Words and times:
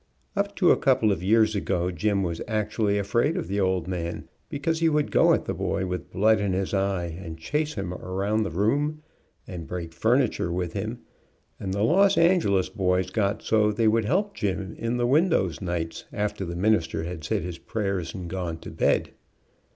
Up 0.35 0.55
to 0.55 0.71
a 0.71 0.77
couple 0.77 1.11
of 1.11 1.21
years 1.21 1.55
ago 1.55 1.91
Jim 1.91 2.23
was 2.23 2.41
actually 2.47 2.97
afraid 2.97 3.37
of 3.37 3.47
the 3.47 3.59
old 3.59 3.87
man, 3.87 4.27
because 4.49 4.79
he 4.79 4.89
would 4.89 5.11
go 5.11 5.31
at 5.31 5.45
the 5.45 5.53
boy 5.53 5.85
with 5.85 6.09
blood 6.11 6.39
in 6.39 6.53
his 6.53 6.71
70. 6.71 6.71
SPARE 6.71 6.81
THE 6.81 6.89
CHILD 6.89 7.03
AND 7.03 7.13
SPOIL 7.13 7.21
THE 7.21 7.21
ROD 7.21 7.27
eye 7.27 7.27
and 7.27 7.37
chase 7.67 7.73
him 7.75 7.93
around 7.93 8.41
the 8.43 8.49
room, 8.49 9.03
and 9.45 9.67
break 9.67 9.93
fur 9.93 10.17
niture 10.17 10.51
with 10.51 10.73
him, 10.73 11.01
and 11.59 11.71
the 11.71 11.83
Los 11.83 12.17
Angeles 12.17 12.69
boys 12.69 13.11
got 13.11 13.43
so 13.43 13.71
they 13.71 13.87
would 13.87 14.05
help 14.05 14.33
Jim 14.33 14.73
in 14.79 14.97
the 14.97 15.05
windows 15.05 15.61
nights, 15.61 16.05
after 16.11 16.45
the 16.45 16.55
minister 16.55 17.03
had 17.03 17.23
said 17.23 17.43
his 17.43 17.59
prayers 17.59 18.15
and 18.15 18.27
gone 18.27 18.57
to 18.61 18.71
bed. 18.71 19.11